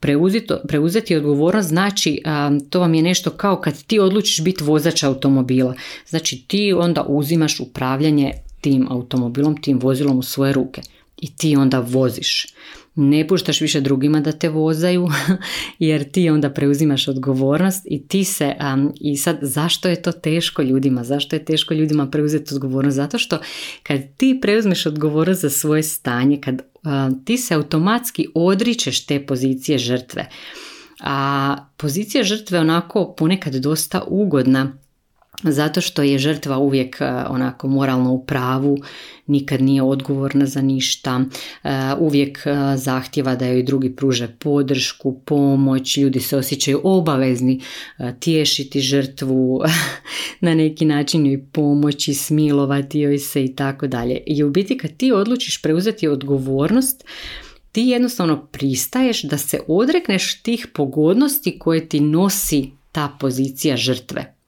Preuzeti, 0.00 0.54
preuzeti 0.68 1.16
odgovornost 1.16 1.68
znači 1.68 2.22
to 2.70 2.80
vam 2.80 2.94
je 2.94 3.02
nešto 3.02 3.30
kao 3.30 3.60
kad 3.60 3.84
ti 3.84 3.98
odlučiš 3.98 4.44
biti 4.44 4.64
vozač 4.64 5.02
automobila. 5.02 5.74
Znači 6.08 6.44
ti 6.46 6.72
onda 6.72 7.04
uzimaš 7.08 7.60
upravljanje 7.60 8.32
tim 8.60 8.86
automobilom, 8.90 9.62
tim 9.62 9.78
vozilom 9.78 10.18
u 10.18 10.22
svoje 10.22 10.52
ruke 10.52 10.82
i 11.20 11.36
ti 11.36 11.56
onda 11.56 11.78
voziš. 11.78 12.46
Ne 12.94 13.28
puštaš 13.28 13.60
više 13.60 13.80
drugima 13.80 14.20
da 14.20 14.32
te 14.32 14.48
vozaju 14.48 15.08
jer 15.78 16.10
ti 16.10 16.30
onda 16.30 16.50
preuzimaš 16.50 17.08
odgovornost 17.08 17.86
i 17.90 18.08
ti 18.08 18.24
se 18.24 18.54
i 19.00 19.16
sad 19.16 19.38
zašto 19.42 19.88
je 19.88 20.02
to 20.02 20.12
teško 20.12 20.62
ljudima? 20.62 21.04
Zašto 21.04 21.36
je 21.36 21.44
teško 21.44 21.74
ljudima 21.74 22.10
preuzeti 22.10 22.54
odgovornost? 22.54 22.96
Zato 22.96 23.18
što 23.18 23.38
kad 23.82 24.00
ti 24.16 24.38
preuzmeš 24.42 24.86
odgovornost 24.86 25.40
za 25.40 25.50
svoje 25.50 25.82
stanje 25.82 26.40
kad 26.40 26.62
ti 27.24 27.38
se 27.38 27.54
automatski 27.54 28.26
odričeš 28.34 29.06
te 29.06 29.26
pozicije 29.26 29.78
žrtve. 29.78 30.28
A 31.00 31.56
pozicija 31.76 32.24
žrtve 32.24 32.60
onako 32.60 33.14
ponekad 33.18 33.54
dosta 33.54 34.02
ugodna 34.06 34.72
zato 35.42 35.80
što 35.80 36.02
je 36.02 36.18
žrtva 36.18 36.58
uvijek 36.58 37.00
e, 37.00 37.04
onako 37.28 37.68
moralno 37.68 38.12
u 38.12 38.24
pravu, 38.24 38.78
nikad 39.26 39.62
nije 39.62 39.82
odgovorna 39.82 40.46
za 40.46 40.60
ništa, 40.60 41.24
e, 41.64 41.68
uvijek 41.98 42.38
e, 42.46 42.76
zahtjeva 42.76 43.36
da 43.36 43.46
joj 43.46 43.62
drugi 43.62 43.96
pruže 43.96 44.28
podršku, 44.28 45.20
pomoć, 45.24 45.96
ljudi 45.96 46.20
se 46.20 46.36
osjećaju 46.36 46.80
obavezni 46.84 47.60
tješiti 48.20 48.80
žrtvu, 48.80 49.62
na 50.40 50.54
neki 50.54 50.84
način 50.84 51.26
joj 51.26 51.44
pomoći, 51.52 52.14
smilovati 52.14 53.00
joj 53.00 53.18
se 53.18 53.44
i 53.44 53.54
tako 53.54 53.86
dalje. 53.86 54.22
I 54.26 54.44
u 54.44 54.50
biti 54.50 54.78
kad 54.78 54.96
ti 54.96 55.12
odlučiš 55.12 55.62
preuzeti 55.62 56.08
odgovornost, 56.08 57.04
ti 57.72 57.82
jednostavno 57.82 58.46
pristaješ 58.46 59.22
da 59.22 59.38
se 59.38 59.60
odrekneš 59.68 60.42
tih 60.42 60.66
pogodnosti 60.74 61.58
koje 61.58 61.88
ti 61.88 62.00
nosi 62.00 62.70
ta 62.92 63.16
pozicija 63.20 63.76
žrtve. 63.76 64.39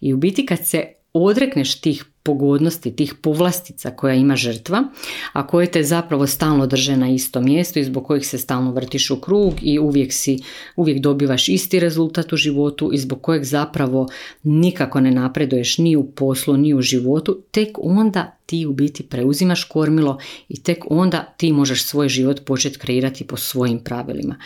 I 0.00 0.14
u 0.14 0.16
biti 0.16 0.46
kad 0.46 0.66
se 0.66 0.92
odrekneš 1.12 1.80
tih 1.80 2.04
pogodnosti, 2.24 2.96
tih 2.96 3.14
povlastica 3.14 3.90
koja 3.90 4.14
ima 4.14 4.36
žrtva, 4.36 4.84
a 5.32 5.46
koje 5.46 5.66
te 5.66 5.82
zapravo 5.82 6.26
stalno 6.26 6.66
drže 6.66 6.96
na 6.96 7.08
istom 7.08 7.44
mjestu 7.44 7.78
i 7.78 7.84
zbog 7.84 8.06
kojih 8.06 8.26
se 8.26 8.38
stalno 8.38 8.72
vrtiš 8.72 9.10
u 9.10 9.20
krug 9.20 9.54
i 9.62 9.78
uvijek, 9.78 10.12
si, 10.12 10.38
uvijek 10.76 11.00
dobivaš 11.00 11.48
isti 11.48 11.80
rezultat 11.80 12.32
u 12.32 12.36
životu 12.36 12.90
i 12.92 12.98
zbog 12.98 13.22
kojeg 13.22 13.44
zapravo 13.44 14.08
nikako 14.42 15.00
ne 15.00 15.10
napreduješ 15.10 15.78
ni 15.78 15.96
u 15.96 16.10
poslu, 16.10 16.56
ni 16.56 16.74
u 16.74 16.82
životu, 16.82 17.42
tek 17.50 17.68
onda 17.78 18.36
ti 18.46 18.66
u 18.66 18.72
biti 18.72 19.02
preuzimaš 19.02 19.64
kormilo 19.64 20.18
i 20.48 20.62
tek 20.62 20.84
onda 20.90 21.34
ti 21.36 21.52
možeš 21.52 21.84
svoj 21.84 22.08
život 22.08 22.44
početi 22.44 22.78
kreirati 22.78 23.26
po 23.26 23.36
svojim 23.36 23.78
pravilima. 23.78 24.36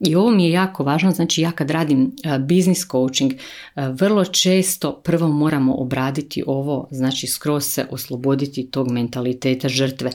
I 0.00 0.14
ovo 0.14 0.30
mi 0.30 0.44
je 0.44 0.50
jako 0.50 0.84
važno, 0.84 1.10
znači 1.10 1.42
ja 1.42 1.50
kad 1.50 1.70
radim 1.70 2.12
business 2.48 2.86
coaching, 2.90 3.32
vrlo 3.76 4.24
često 4.24 5.00
prvo 5.04 5.28
moramo 5.28 5.74
obraditi 5.74 6.42
ovo, 6.46 6.88
znači 6.90 7.26
skroz 7.28 7.64
se 7.64 7.86
osloboditi 7.90 8.66
tog 8.70 8.90
mentaliteta 8.90 9.68
žrtve 9.68 10.10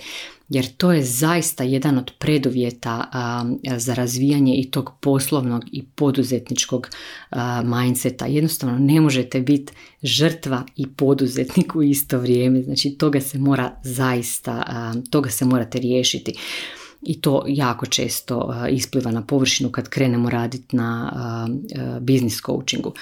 jer 0.50 0.68
to 0.78 0.92
je 0.92 1.04
zaista 1.04 1.64
jedan 1.64 1.98
od 1.98 2.12
preduvjeta 2.20 3.10
za 3.78 3.94
razvijanje 3.94 4.56
i 4.56 4.72
tog 4.72 4.92
poslovnog 5.02 5.64
i 5.72 5.84
poduzetničkog 5.84 6.90
mindseta. 7.64 8.26
Jednostavno 8.26 8.80
ne 8.80 9.02
možete 9.02 9.42
biti 9.42 9.74
žrtva 10.04 10.64
i 10.76 10.88
poduzetnik 10.88 11.76
u 11.76 11.84
isto 11.84 12.18
vrijeme, 12.18 12.62
znači 12.62 12.90
toga 12.90 13.22
se 13.22 13.38
mora 13.38 13.76
zaista, 13.84 14.64
toga 15.10 15.30
se 15.30 15.46
morate 15.46 15.80
riješiti. 15.80 16.34
I 17.02 17.22
to 17.22 17.44
jako 17.48 17.86
često 17.86 18.56
ispliva 18.70 19.12
na 19.12 19.22
površinu 19.26 19.70
kad 19.70 19.90
krenemo 19.90 20.30
raditi 20.30 20.76
na 20.76 21.12
business 22.02 22.42
coachingu. 22.46 22.94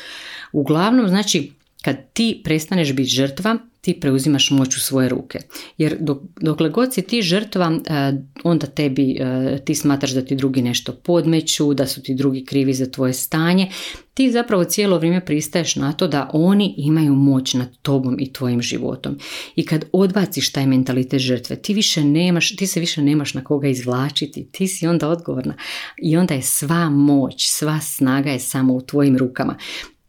Uglavnom, 0.52 1.08
znači, 1.08 1.52
kad 1.82 2.14
ti 2.14 2.42
prestaneš 2.44 2.94
biti 2.94 3.10
žrtva, 3.10 3.58
ti 3.82 4.00
preuzimaš 4.00 4.52
moć 4.52 4.78
u 4.78 4.80
svoje 4.80 5.10
ruke. 5.10 5.40
Jer 5.78 5.98
dok, 6.00 6.18
dokle 6.42 6.70
god 6.70 6.94
si 6.94 7.02
ti 7.02 7.22
žrtva, 7.22 7.72
e, 7.72 8.14
onda 8.44 8.68
tebi, 8.68 9.18
e, 9.20 9.58
ti 9.66 9.76
smatraš 9.76 10.12
da 10.12 10.26
ti 10.26 10.36
drugi 10.36 10.62
nešto 10.62 10.94
podmeću, 10.94 11.74
da 11.74 11.88
su 11.88 12.04
ti 12.04 12.16
drugi 12.16 12.46
krivi 12.46 12.74
za 12.74 12.86
tvoje 12.86 13.14
stanje, 13.14 13.72
ti 14.14 14.32
zapravo 14.32 14.64
cijelo 14.64 14.98
vrijeme 14.98 15.26
pristaješ 15.26 15.76
na 15.76 15.94
to 15.94 16.08
da 16.08 16.30
oni 16.34 16.74
imaju 16.78 17.16
moć 17.16 17.54
nad 17.54 17.78
tobom 17.82 18.18
i 18.20 18.34
tvojim 18.34 18.62
životom. 18.62 19.18
I 19.56 19.66
kad 19.66 19.86
odbaciš 19.92 20.52
taj 20.52 20.68
mentalitet 20.68 21.22
žrtve, 21.22 21.56
ti 21.56 21.74
više 21.74 22.04
nemaš, 22.04 22.56
ti 22.56 22.68
se 22.68 22.80
više 22.80 23.02
nemaš 23.02 23.34
na 23.34 23.44
koga 23.44 23.68
izvlačiti, 23.68 24.48
ti 24.52 24.68
si 24.68 24.88
onda 24.88 25.10
odgovorna 25.10 25.54
i 26.02 26.18
onda 26.18 26.34
je 26.34 26.42
sva 26.42 26.90
moć, 26.90 27.48
sva 27.48 27.80
snaga 27.80 28.32
je 28.32 28.40
samo 28.40 28.74
u 28.74 28.82
tvojim 28.82 29.18
rukama 29.18 29.56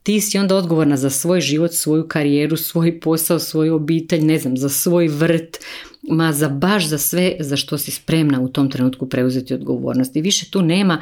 ti 0.03 0.21
si 0.21 0.39
onda 0.39 0.57
odgovorna 0.57 0.97
za 0.97 1.11
svoj 1.11 1.41
život, 1.41 1.73
svoju 1.73 2.09
karijeru, 2.09 2.57
svoj 2.57 3.01
posao, 3.01 3.39
svoju 3.39 3.75
obitelj, 3.75 4.25
ne 4.25 4.39
znam, 4.39 4.57
za 4.57 4.69
svoj 4.69 5.09
vrt, 5.09 5.59
ma 6.03 6.33
za 6.33 6.49
baš 6.49 6.89
za 6.89 6.99
sve 6.99 7.37
za 7.41 7.57
što 7.57 7.79
si 7.79 7.91
spremna 7.91 8.41
u 8.41 8.49
tom 8.49 8.71
trenutku 8.71 9.09
preuzeti 9.09 9.55
odgovornost. 9.55 10.17
I 10.17 10.21
više 10.21 10.51
tu 10.51 10.63
nema 10.63 11.01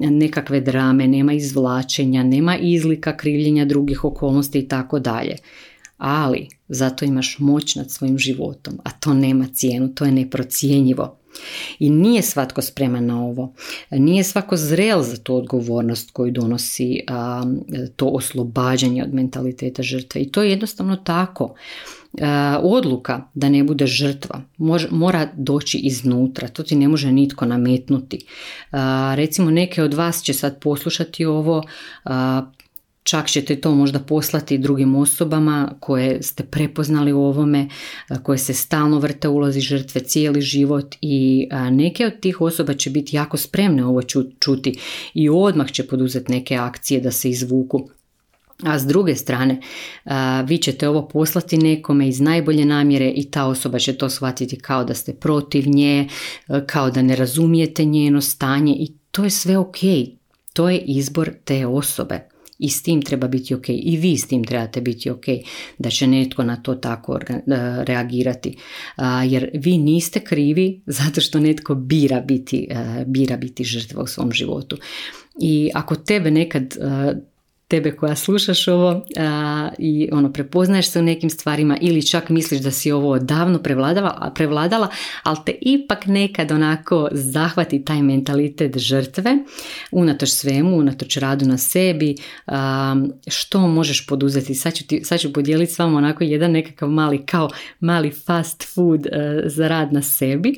nekakve 0.00 0.60
drame, 0.60 1.08
nema 1.08 1.32
izvlačenja, 1.32 2.22
nema 2.22 2.56
izlika 2.58 3.16
krivljenja 3.16 3.64
drugih 3.64 4.04
okolnosti 4.04 4.58
i 4.58 4.68
tako 4.68 4.98
dalje. 4.98 5.36
Ali 5.98 6.48
zato 6.68 7.04
imaš 7.04 7.36
moć 7.38 7.74
nad 7.74 7.90
svojim 7.90 8.18
životom, 8.18 8.78
a 8.84 8.90
to 8.90 9.14
nema 9.14 9.46
cijenu, 9.52 9.94
to 9.94 10.04
je 10.04 10.12
neprocijenjivo. 10.12 11.19
I 11.78 11.90
nije 11.90 12.22
svatko 12.22 12.62
spreman 12.62 13.06
na 13.06 13.24
ovo. 13.24 13.54
Nije 13.90 14.24
svako 14.24 14.56
zrel 14.56 15.02
za 15.02 15.16
tu 15.16 15.36
odgovornost 15.36 16.10
koju 16.10 16.32
donosi 16.32 17.00
to 17.96 18.06
oslobađanje 18.06 19.02
od 19.02 19.14
mentaliteta 19.14 19.82
žrtve. 19.82 20.20
I 20.20 20.32
to 20.32 20.42
je 20.42 20.50
jednostavno 20.50 20.96
tako. 20.96 21.54
odluka 22.62 23.22
da 23.34 23.48
ne 23.48 23.64
bude 23.64 23.86
žrtva 23.86 24.42
mora 24.90 25.28
doći 25.36 25.78
iznutra, 25.78 26.48
to 26.48 26.62
ti 26.62 26.76
ne 26.76 26.88
može 26.88 27.12
nitko 27.12 27.46
nametnuti. 27.46 28.26
recimo 29.14 29.50
neke 29.50 29.82
od 29.82 29.94
vas 29.94 30.22
će 30.22 30.34
sad 30.34 30.60
poslušati 30.60 31.24
ovo, 31.24 31.62
Čak 33.10 33.28
ćete 33.28 33.60
to 33.60 33.74
možda 33.74 33.98
poslati 33.98 34.58
drugim 34.58 34.96
osobama 34.96 35.72
koje 35.80 36.22
ste 36.22 36.42
prepoznali 36.44 37.12
u 37.12 37.22
ovome, 37.22 37.68
koje 38.22 38.38
se 38.38 38.54
stalno 38.54 38.98
vrte 38.98 39.28
ulozi 39.28 39.60
žrtve 39.60 40.00
cijeli 40.00 40.40
život 40.40 40.94
i 41.00 41.48
neke 41.70 42.06
od 42.06 42.20
tih 42.20 42.40
osoba 42.40 42.74
će 42.74 42.90
biti 42.90 43.16
jako 43.16 43.36
spremne 43.36 43.84
ovo 43.84 44.02
čuti 44.40 44.78
i 45.14 45.28
odmah 45.28 45.72
će 45.72 45.86
poduzeti 45.86 46.32
neke 46.32 46.56
akcije 46.56 47.00
da 47.00 47.10
se 47.10 47.30
izvuku 47.30 47.88
a 48.62 48.78
s 48.78 48.86
druge 48.86 49.14
strane, 49.14 49.60
vi 50.44 50.58
ćete 50.58 50.88
ovo 50.88 51.08
poslati 51.08 51.58
nekome 51.58 52.08
iz 52.08 52.20
najbolje 52.20 52.64
namjere 52.64 53.12
i 53.16 53.30
ta 53.30 53.46
osoba 53.46 53.78
će 53.78 53.92
to 53.92 54.10
shvatiti 54.10 54.58
kao 54.58 54.84
da 54.84 54.94
ste 54.94 55.12
protiv 55.12 55.64
nje, 55.68 56.08
kao 56.66 56.90
da 56.90 57.02
ne 57.02 57.16
razumijete 57.16 57.84
njeno 57.84 58.20
stanje 58.20 58.72
i 58.72 58.92
to 59.10 59.24
je 59.24 59.30
sve 59.30 59.58
ok. 59.58 59.76
To 60.52 60.70
je 60.70 60.78
izbor 60.78 61.30
te 61.44 61.66
osobe 61.66 62.29
i 62.60 62.68
s 62.68 62.82
tim 62.82 63.02
treba 63.02 63.28
biti 63.28 63.54
ok 63.54 63.68
i 63.68 63.96
vi 63.96 64.16
s 64.16 64.28
tim 64.28 64.44
trebate 64.44 64.80
biti 64.80 65.10
ok 65.10 65.24
da 65.78 65.90
će 65.90 66.06
netko 66.06 66.44
na 66.44 66.56
to 66.56 66.74
tako 66.74 67.18
reagirati. 67.84 68.56
Jer 69.26 69.50
vi 69.54 69.78
niste 69.78 70.20
krivi 70.20 70.82
zato 71.00 71.20
što 71.20 71.40
netko 71.40 71.74
bira 71.74 72.20
biti, 72.20 72.68
bira 73.06 73.36
biti 73.36 73.64
žrtva 73.64 74.02
u 74.02 74.06
svom 74.06 74.32
životu. 74.32 74.76
I 75.40 75.70
ako 75.74 75.94
tebe 75.94 76.30
nekad 76.30 76.74
tebe 77.70 77.92
koja 77.92 78.16
slušaš 78.16 78.68
ovo 78.68 79.04
i 79.78 80.08
ono 80.12 80.32
prepoznaješ 80.32 80.90
se 80.90 80.98
u 80.98 81.02
nekim 81.02 81.30
stvarima 81.30 81.76
ili 81.80 82.06
čak 82.06 82.28
misliš 82.28 82.60
da 82.60 82.70
si 82.70 82.92
ovo 82.92 83.18
davno 83.18 83.58
prevladala, 83.58 84.32
prevladala, 84.34 84.88
ali 85.22 85.36
te 85.46 85.52
ipak 85.60 86.06
nekad 86.06 86.52
onako 86.52 87.08
zahvati 87.12 87.84
taj 87.84 88.02
mentalitet 88.02 88.78
žrtve, 88.78 89.38
unatoč 89.90 90.28
svemu, 90.28 90.76
unatoč 90.76 91.16
radu 91.16 91.46
na 91.46 91.58
sebi, 91.58 92.16
što 93.28 93.68
možeš 93.68 94.06
poduzeti. 94.06 94.54
Sad 94.54 94.74
ću, 94.74 94.86
ti, 94.86 95.04
sad 95.04 95.20
ću 95.20 95.32
podijeliti 95.32 95.72
s 95.72 95.78
vama 95.78 95.98
onako 95.98 96.24
jedan 96.24 96.52
nekakav 96.52 96.88
mali, 96.88 97.26
kao 97.26 97.48
mali 97.80 98.10
fast 98.10 98.74
food 98.74 99.06
e, 99.06 99.42
za 99.44 99.68
rad 99.68 99.92
na 99.92 100.02
sebi. 100.02 100.54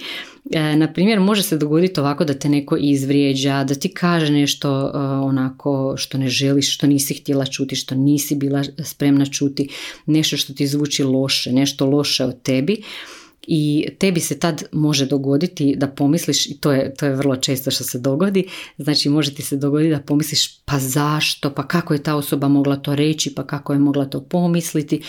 E, 0.52 0.76
na 0.76 0.92
primjer, 0.92 1.20
može 1.20 1.42
se 1.42 1.58
dogoditi 1.58 2.00
ovako 2.00 2.24
da 2.24 2.34
te 2.34 2.48
neko 2.48 2.76
izvrijeđa, 2.80 3.64
da 3.64 3.74
ti 3.74 3.88
kaže 3.88 4.32
nešto 4.32 4.92
e, 4.94 4.98
onako 4.98 5.94
što 5.96 6.18
ne 6.18 6.28
želiš, 6.28 6.74
što 6.74 6.86
nisi 6.86 7.14
htjela 7.14 7.46
čuti, 7.46 7.76
što 7.76 7.94
nisi 7.94 8.34
bila 8.34 8.64
spremna 8.84 9.26
čuti, 9.26 9.68
nešto 10.06 10.36
što 10.36 10.52
ti 10.54 10.66
zvuči 10.66 11.04
loše, 11.04 11.52
nešto 11.52 11.86
loše 11.86 12.24
od 12.24 12.42
tebi 12.42 12.82
i 13.46 13.88
tebi 13.98 14.20
se 14.20 14.38
tad 14.38 14.64
može 14.72 15.06
dogoditi 15.06 15.74
da 15.76 15.86
pomisliš, 15.86 16.46
i 16.46 16.58
to 16.60 16.72
je, 16.72 16.94
to 16.94 17.06
je 17.06 17.14
vrlo 17.14 17.36
često 17.36 17.70
što 17.70 17.84
se 17.84 17.98
dogodi, 17.98 18.44
znači 18.78 19.08
može 19.08 19.34
ti 19.34 19.42
se 19.42 19.56
dogoditi 19.56 19.90
da 19.90 20.00
pomisliš 20.00 20.58
pa 20.64 20.78
zašto, 20.78 21.50
pa 21.50 21.68
kako 21.68 21.94
je 21.94 22.02
ta 22.02 22.14
osoba 22.14 22.48
mogla 22.48 22.76
to 22.76 22.94
reći, 22.94 23.34
pa 23.34 23.46
kako 23.46 23.72
je 23.72 23.78
mogla 23.78 24.04
to 24.04 24.20
pomisliti 24.20 25.02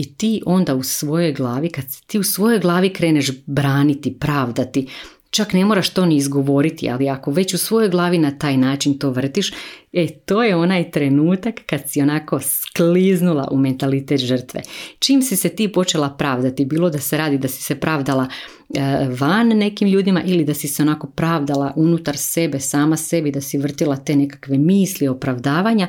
i 0.00 0.14
ti 0.14 0.42
onda 0.46 0.74
u 0.74 0.82
svojoj 0.82 1.32
glavi, 1.32 1.68
kad 1.68 1.84
ti 2.06 2.18
u 2.18 2.22
svojoj 2.22 2.58
glavi 2.58 2.92
kreneš 2.92 3.30
braniti, 3.46 4.16
pravdati, 4.20 4.86
čak 5.30 5.52
ne 5.52 5.64
moraš 5.64 5.90
to 5.90 6.06
ni 6.06 6.16
izgovoriti, 6.16 6.90
ali 6.90 7.08
ako 7.08 7.30
već 7.30 7.54
u 7.54 7.58
svojoj 7.58 7.88
glavi 7.88 8.18
na 8.18 8.38
taj 8.38 8.56
način 8.56 8.98
to 8.98 9.10
vrtiš, 9.10 9.52
e, 9.92 10.08
to 10.26 10.42
je 10.42 10.56
onaj 10.56 10.90
trenutak 10.90 11.54
kad 11.66 11.90
si 11.90 12.02
onako 12.02 12.40
skliznula 12.40 13.48
u 13.50 13.58
mentalitet 13.58 14.20
žrtve. 14.20 14.62
Čim 14.98 15.22
si 15.22 15.36
se 15.36 15.48
ti 15.48 15.72
počela 15.72 16.08
pravdati, 16.08 16.64
bilo 16.64 16.90
da 16.90 16.98
se 16.98 17.16
radi 17.16 17.38
da 17.38 17.48
si 17.48 17.62
se 17.62 17.74
pravdala 17.74 18.28
e, 18.74 18.80
van 19.20 19.48
nekim 19.48 19.88
ljudima 19.88 20.22
ili 20.22 20.44
da 20.44 20.54
si 20.54 20.68
se 20.68 20.82
onako 20.82 21.06
pravdala 21.06 21.72
unutar 21.76 22.16
sebe, 22.16 22.60
sama 22.60 22.96
sebi, 22.96 23.30
da 23.30 23.40
si 23.40 23.58
vrtila 23.58 23.96
te 23.96 24.16
nekakve 24.16 24.58
misli, 24.58 25.08
opravdavanja, 25.08 25.88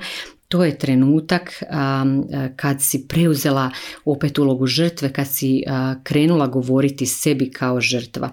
to 0.51 0.63
je 0.63 0.77
trenutak 0.77 1.63
kad 2.55 2.81
si 2.81 3.07
preuzela 3.07 3.71
opet 4.05 4.39
ulogu 4.39 4.67
žrtve, 4.67 5.13
kad 5.13 5.27
si 5.27 5.63
krenula 6.03 6.47
govoriti 6.47 7.05
sebi 7.05 7.51
kao 7.51 7.81
žrtva. 7.81 8.29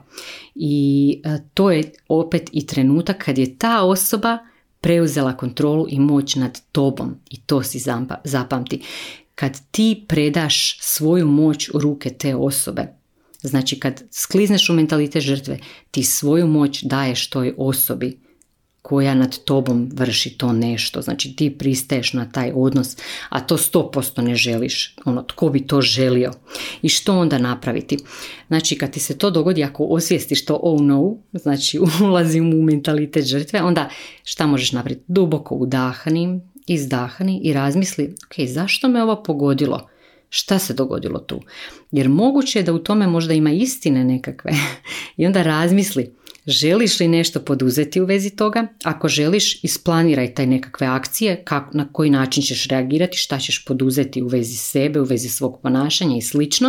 I 0.55 1.23
to 1.55 1.71
je 1.71 1.93
opet 2.09 2.51
i 2.53 2.67
trenutak 2.67 3.25
kad 3.25 3.39
je 3.39 3.59
ta 3.59 3.83
osoba 3.85 4.39
preuzela 4.81 5.37
kontrolu 5.37 5.87
i 5.89 6.01
moć 6.01 6.35
nad 6.35 6.63
tobom 6.73 7.15
i 7.31 7.41
to 7.41 7.63
si 7.63 7.83
zapamti. 8.25 8.83
Kad 9.35 9.61
ti 9.71 10.05
predaš 10.09 10.79
svoju 10.81 11.27
moć 11.27 11.69
u 11.75 11.79
ruke 11.79 12.11
te 12.11 12.35
osobe, 12.35 12.87
znači 13.41 13.81
kad 13.81 14.03
sklizneš 14.11 14.71
u 14.71 14.73
mentalitet 14.73 15.23
žrtve, 15.23 15.59
ti 15.91 16.03
svoju 16.03 16.47
moć 16.47 16.83
daješ 16.83 17.31
toj 17.31 17.55
osobi 17.57 18.28
koja 18.89 19.15
nad 19.15 19.39
tobom 19.39 19.91
vrši 19.95 20.31
to 20.39 20.53
nešto. 20.53 21.03
Znači 21.03 21.37
ti 21.37 21.51
pristaješ 21.59 22.13
na 22.13 22.31
taj 22.33 22.53
odnos, 22.55 22.97
a 23.29 23.41
to 23.41 23.57
sto 23.57 23.91
posto 23.91 24.23
ne 24.23 24.35
želiš. 24.35 24.95
Ono, 25.05 25.23
tko 25.23 25.49
bi 25.49 25.67
to 25.67 25.81
želio? 25.81 26.33
I 26.83 26.89
što 26.89 27.19
onda 27.19 27.39
napraviti? 27.39 27.99
Znači 28.49 28.79
kad 28.79 28.91
ti 28.91 29.01
se 29.01 29.19
to 29.19 29.31
dogodi, 29.31 29.65
ako 29.65 29.85
osvijestiš 29.85 30.45
to 30.45 30.61
oh 30.63 30.81
no, 30.81 31.17
znači 31.33 31.79
ulazim 32.05 32.55
u 32.55 32.63
mentalitet 32.63 33.25
žrtve, 33.27 33.63
onda 33.63 33.89
šta 34.25 34.47
možeš 34.47 34.73
napraviti? 34.73 35.05
Duboko 35.09 35.55
udahni, 35.55 36.41
izdahni 36.67 37.41
i 37.45 37.53
razmisli, 37.53 38.15
ok, 38.27 38.49
zašto 38.49 38.89
me 38.89 39.03
ovo 39.03 39.23
pogodilo? 39.23 39.89
Šta 40.31 40.59
se 40.59 40.75
dogodilo 40.75 41.19
tu? 41.19 41.41
Jer 41.93 42.09
moguće 42.09 42.59
je 42.59 42.63
da 42.63 42.73
u 42.73 42.79
tome 42.79 43.07
možda 43.07 43.35
ima 43.35 43.51
istine 43.51 44.05
nekakve. 44.05 44.53
I 45.17 45.27
onda 45.27 45.43
razmisli, 45.43 46.11
Želiš 46.49 47.01
li 47.01 47.09
nešto 47.09 47.41
poduzeti 47.41 48.01
u 48.01 48.05
vezi 48.05 48.31
toga? 48.31 48.67
Ako 48.85 49.09
želiš, 49.09 49.65
isplaniraj 49.65 50.35
taj 50.35 50.47
nekakve 50.47 50.87
akcije, 50.87 51.43
kako, 51.45 51.77
na 51.77 51.89
koji 51.93 52.11
način 52.11 52.43
ćeš 52.43 52.69
reagirati, 52.69 53.17
šta 53.17 53.39
ćeš 53.39 53.65
poduzeti 53.65 54.23
u 54.23 54.27
vezi 54.27 54.57
sebe, 54.57 55.01
u 55.01 55.05
vezi 55.05 55.29
svog 55.29 55.61
ponašanja 55.63 56.17
i 56.17 56.23
slično. 56.23 56.69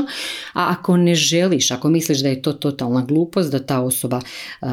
A 0.53 0.75
ako 0.79 0.98
ne 0.98 1.15
želiš, 1.15 1.71
ako 1.71 1.89
misliš 1.89 2.19
da 2.19 2.29
je 2.29 2.41
to 2.41 2.53
totalna 2.53 3.01
glupost, 3.01 3.51
da 3.51 3.65
ta 3.65 3.79
osoba 3.79 4.21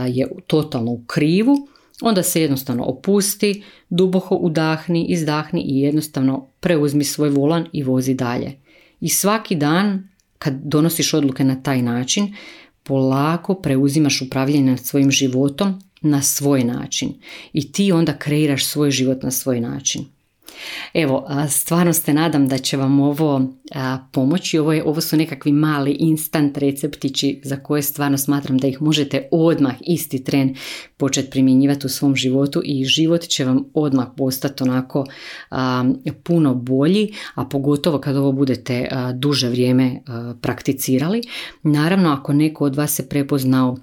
je 0.07 0.29
totalno 0.47 0.91
u 0.91 1.05
krivu, 1.07 1.69
onda 2.03 2.23
se 2.23 2.41
jednostavno 2.41 2.85
opusti, 2.85 3.63
duboko 3.89 4.35
udahni, 4.35 5.07
izdahni 5.09 5.61
i 5.61 5.81
jednostavno 5.81 6.47
preuzmi 6.61 7.05
svoj 7.05 7.29
volan 7.29 7.67
i 7.73 7.83
vozi 7.83 8.15
dalje. 8.15 8.53
I 9.01 9.09
svaki 9.09 9.55
dan 9.55 10.09
kad 10.39 10.55
donosiš 10.65 11.15
odluke 11.15 11.45
na 11.45 11.63
taj 11.63 11.83
način, 11.83 12.35
polako 12.87 13.55
preuzimaš 13.55 14.23
upravljanje 14.23 14.71
nad 14.71 14.81
svojim 14.81 15.11
životom 15.11 15.83
na 16.01 16.23
svoj 16.23 16.65
način 16.65 17.13
i 17.53 17.73
ti 17.73 17.93
onda 17.93 18.19
kreiraš 18.19 18.65
svoj 18.65 18.91
život 18.91 19.23
na 19.23 19.31
svoj 19.31 19.61
način. 19.61 20.05
Evo, 20.95 21.27
stvarno 21.51 21.93
se 21.93 22.15
nadam 22.15 22.49
da 22.49 22.59
će 22.59 22.77
vam 22.77 23.01
ovo 23.01 23.43
pomoći. 24.13 24.59
Ovo, 24.59 24.73
je, 24.73 24.85
ovo 24.85 25.01
su 25.01 25.17
nekakvi 25.17 25.53
mali 25.53 25.91
instant 25.91 26.59
receptići 26.59 27.41
za 27.45 27.57
koje 27.57 27.83
stvarno 27.83 28.19
smatram 28.19 28.59
da 28.59 28.67
ih 28.67 28.83
možete 28.83 29.29
odmah 29.31 29.75
isti 29.81 30.25
tren 30.25 30.55
početi 30.97 31.31
primjenjivati 31.31 31.87
u 31.87 31.91
svom 31.91 32.17
životu 32.17 32.63
i 32.65 32.85
život 32.85 33.21
će 33.21 33.45
vam 33.45 33.65
odmah 33.75 34.07
postati 34.17 34.63
onako 34.63 35.05
puno 36.23 36.55
bolji, 36.55 37.13
a 37.35 37.45
pogotovo 37.45 37.99
kad 37.99 38.17
ovo 38.17 38.33
budete 38.33 38.89
duže 39.15 39.49
vrijeme 39.49 40.03
prakticirali. 40.41 41.23
Naravno, 41.63 42.13
ako 42.13 42.33
neko 42.33 42.65
od 42.65 42.77
vas 42.77 42.95
se 42.95 43.09
prepoznao 43.09 43.77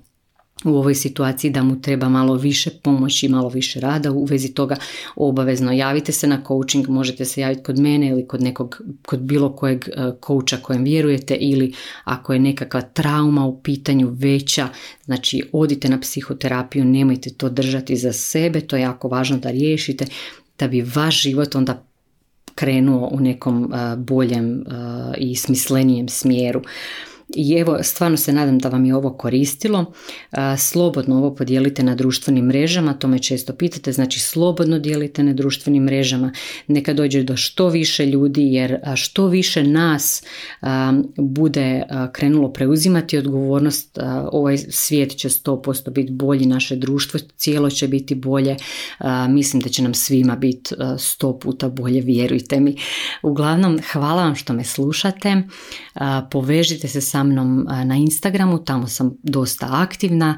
u 0.66 0.78
ovoj 0.78 0.96
situaciji 0.96 1.52
da 1.52 1.64
mu 1.64 1.82
treba 1.82 2.10
malo 2.10 2.36
više 2.36 2.70
pomoći, 2.70 3.30
malo 3.30 3.50
više 3.50 3.80
rada 3.80 4.12
u 4.12 4.26
vezi 4.26 4.54
toga 4.54 4.76
obavezno 5.16 5.72
javite 5.72 6.12
se 6.12 6.28
na 6.28 6.42
coaching, 6.48 6.90
možete 6.90 7.26
se 7.26 7.42
javiti 7.42 7.64
kod 7.64 7.80
mene 7.80 8.08
ili 8.08 8.28
kod 8.28 8.42
nekog, 8.42 8.82
kod 9.06 9.20
bilo 9.20 9.56
kojeg 9.56 9.86
kouča 10.20 10.58
kojem 10.58 10.84
vjerujete 10.84 11.36
ili 11.36 11.74
ako 12.04 12.34
je 12.34 12.40
nekakva 12.40 12.82
trauma 12.82 13.46
u 13.46 13.62
pitanju 13.62 14.10
veća, 14.12 14.68
znači 15.06 15.44
odite 15.52 15.90
na 15.90 16.00
psihoterapiju, 16.00 16.86
nemojte 16.86 17.30
to 17.30 17.50
držati 17.50 17.96
za 17.96 18.14
sebe, 18.14 18.62
to 18.62 18.76
je 18.76 18.82
jako 18.82 19.08
važno 19.08 19.38
da 19.38 19.52
riješite 19.52 20.06
da 20.60 20.68
bi 20.68 20.82
vaš 20.96 21.22
život 21.22 21.56
onda 21.56 21.84
krenuo 22.56 23.10
u 23.12 23.20
nekom 23.20 23.74
boljem 23.98 24.66
i 25.18 25.36
smislenijem 25.36 26.10
smjeru. 26.10 26.62
I 27.36 27.54
evo, 27.54 27.78
stvarno 27.84 28.18
se 28.18 28.34
nadam 28.34 28.60
da 28.60 28.70
vam 28.70 28.86
je 28.86 28.96
ovo 28.96 29.14
koristilo. 29.14 29.94
Slobodno 30.58 31.18
ovo 31.18 31.36
podijelite 31.36 31.84
na 31.84 31.96
društvenim 31.96 32.46
mrežama, 32.46 32.94
to 32.94 33.08
me 33.08 33.20
često 33.20 33.54
pitate, 33.54 33.92
znači 33.92 34.20
slobodno 34.20 34.80
dijelite 34.80 35.24
na 35.24 35.34
društvenim 35.34 35.84
mrežama, 35.84 36.32
neka 36.68 36.94
dođe 36.94 37.24
do 37.24 37.38
što 37.38 37.70
više 37.70 38.06
ljudi, 38.06 38.54
jer 38.54 38.80
što 38.96 39.28
više 39.28 39.64
nas 39.64 40.24
bude 41.18 41.84
krenulo 42.12 42.54
preuzimati 42.54 43.18
odgovornost, 43.18 43.98
ovaj 44.32 44.58
svijet 44.58 45.18
će 45.18 45.30
100% 45.30 45.90
biti 45.90 46.12
bolji, 46.12 46.46
naše 46.46 46.76
društvo 46.76 47.20
cijelo 47.38 47.70
će 47.70 47.88
biti 47.88 48.16
bolje, 48.16 48.56
mislim 49.30 49.62
da 49.62 49.70
će 49.70 49.84
nam 49.84 49.94
svima 49.94 50.36
biti 50.36 50.76
sto 50.98 51.40
puta 51.40 51.70
bolje, 51.70 52.02
vjerujte 52.02 52.60
mi. 52.60 52.76
Uglavnom, 53.22 53.80
hvala 53.92 54.24
vam 54.24 54.36
što 54.36 54.54
me 54.54 54.64
slušate, 54.64 55.42
povežite 56.32 56.88
se 56.88 57.02
mnom 57.24 57.68
na 57.86 57.96
Instagramu, 57.96 58.58
tamo 58.58 58.88
sam 58.88 59.18
dosta 59.24 59.68
aktivna, 59.72 60.38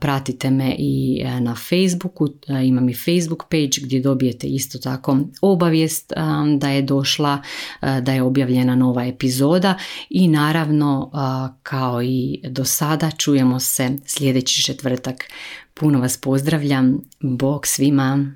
pratite 0.00 0.50
me 0.50 0.74
i 0.78 1.24
na 1.40 1.54
Facebooku, 1.54 2.28
imam 2.64 2.88
i 2.88 2.94
Facebook 2.94 3.44
page 3.50 3.80
gdje 3.82 4.00
dobijete 4.00 4.46
isto 4.46 4.78
tako 4.78 5.18
obavijest 5.40 6.12
da 6.58 6.68
je 6.68 6.82
došla, 6.82 7.42
da 7.80 8.12
je 8.12 8.22
objavljena 8.22 8.74
nova 8.74 9.04
epizoda 9.04 9.74
i 10.10 10.28
naravno 10.28 11.10
kao 11.62 12.02
i 12.02 12.40
do 12.48 12.64
sada 12.64 13.10
čujemo 13.10 13.60
se 13.60 13.90
sljedeći 14.06 14.62
četvrtak. 14.62 15.24
Puno 15.74 16.00
vas 16.00 16.16
pozdravljam, 16.16 17.00
bog 17.20 17.66
svima! 17.66 18.32